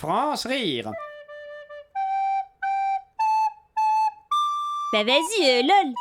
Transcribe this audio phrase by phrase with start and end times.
[0.00, 0.90] France Rire.
[4.94, 5.92] Bah vas-y, euh, lol.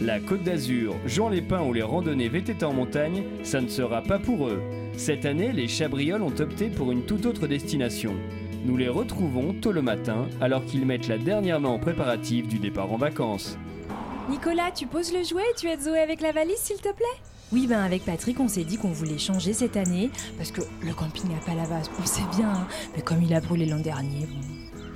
[0.00, 4.02] La Côte d'Azur, Jean les Pins ou les randonnées VTT en montagne, ça ne sera
[4.02, 4.60] pas pour eux.
[4.96, 8.16] Cette année, les Chabrioles ont opté pour une toute autre destination.
[8.64, 12.58] Nous les retrouvons tôt le matin alors qu'ils mettent la dernière main en préparatif du
[12.58, 13.56] départ en vacances.
[14.28, 17.37] Nicolas, tu poses le jouet et tu aides Zoé avec la valise, s'il te plaît?
[17.52, 20.92] Oui, ben avec Patrick, on s'est dit qu'on voulait changer cette année, parce que le
[20.92, 24.36] camping à Palavas, on sait bien, hein, mais comme il a brûlé l'an dernier, bon.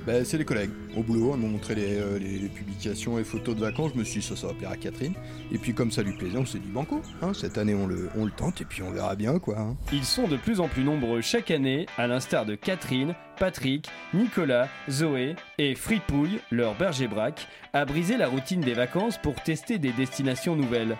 [0.05, 0.69] Bah, c'est les collègues.
[0.97, 3.91] Au boulot, ils m'ont montré les, euh, les- les publications et photos de vacances.
[3.95, 5.13] Je me suis dit, ça, ça va plaire à Catherine.
[5.49, 7.01] Et puis, comme ça lui plaisait, on s'est dit, banco.
[7.21, 9.57] hein, cette année, on le, on le tente et puis on verra bien, quoi.
[9.57, 9.77] hein.
[9.93, 14.67] Ils sont de plus en plus nombreux chaque année, à l'instar de Catherine, Patrick, Nicolas,
[14.89, 19.93] Zoé et Fripouille, leur berger braque, à briser la routine des vacances pour tester des
[19.93, 20.97] destinations nouvelles.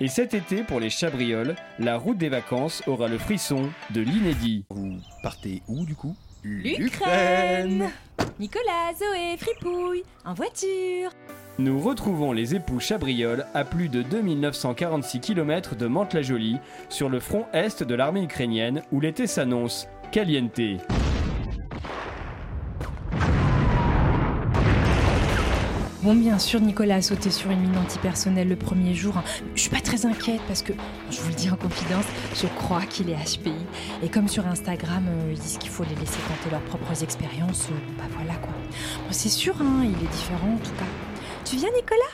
[0.00, 4.64] Et cet été, pour les Chabrioles, la route des vacances aura le frisson de l'inédit.
[4.70, 6.14] Vous partez où, du coup?
[6.44, 7.90] L'Ukraine
[8.38, 11.10] Nicolas, Zoé, Fripouille, en voiture.
[11.58, 17.46] Nous retrouvons les époux Chabrioles à plus de 2946 km de Mantes-la-Jolie, sur le front
[17.52, 19.88] est de l'armée ukrainienne, où l'été s'annonce.
[20.12, 20.60] Caliente.
[26.02, 29.16] Bon, bien sûr, Nicolas a sauté sur une mine antipersonnelle le premier jour.
[29.16, 29.24] hein.
[29.56, 30.72] Je suis pas très inquiète parce que,
[31.10, 32.04] je vous le dis en confidence,
[32.40, 33.52] je crois qu'il est HPI.
[34.04, 37.66] Et comme sur Instagram, euh, ils disent qu'il faut les laisser tenter leurs propres expériences,
[37.72, 38.52] euh, bah voilà quoi.
[38.52, 40.86] Bon, c'est sûr, hein, il est différent en tout cas.
[41.44, 42.12] Tu viens, Nicolas?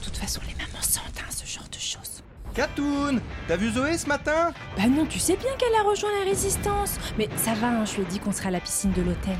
[0.00, 2.22] De toute façon, les mamans sentent hein, ce genre de choses.
[2.54, 4.52] Catoun T'as vu Zoé ce matin?
[4.76, 6.98] Bah non, tu sais bien qu'elle a rejoint la résistance.
[7.16, 9.36] Mais ça va, hein, je lui ai dit qu'on serait à la piscine de l'hôtel.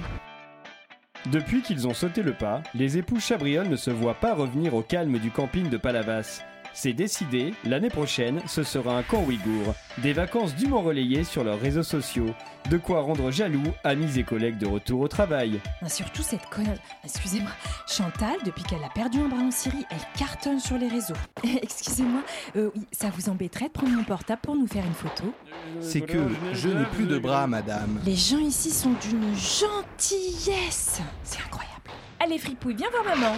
[1.32, 4.80] Depuis qu'ils ont sauté le pas, les époux Chabrioles ne se voient pas revenir au
[4.80, 6.40] calme du camping de Palavas.
[6.80, 9.74] C'est décidé, l'année prochaine, ce sera un camp ouïghour.
[10.00, 12.32] Des vacances dûment relayées sur leurs réseaux sociaux.
[12.70, 15.58] De quoi rendre jaloux amis et collègues de retour au travail.
[15.82, 16.76] Ah, Surtout cette conne.
[17.02, 17.50] Excusez-moi.
[17.88, 21.16] Chantal, depuis qu'elle a perdu un bras en Syrie, elle cartonne sur les réseaux.
[21.62, 22.22] Excusez-moi,
[22.54, 25.34] euh, oui, ça vous embêterait de prendre mon portable pour nous faire une photo?
[25.80, 27.98] C'est que je n'ai plus de bras, madame.
[28.04, 31.00] Les gens ici sont d'une gentillesse.
[31.24, 31.90] C'est incroyable.
[32.20, 33.36] Allez, fripouille, viens voir maman.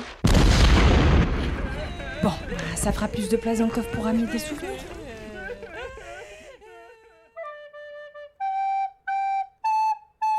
[2.23, 2.33] Bon,
[2.75, 4.71] ça fera plus de place dans le coffre pour amener tes souvenirs.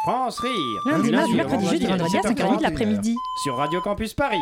[0.03, 0.81] France Rire.
[0.87, 3.15] Lundi, Du mardi, mercredi, jeudi, vendredi à 5h30 de l'après-midi.
[3.43, 4.41] Sur Radio Campus Paris.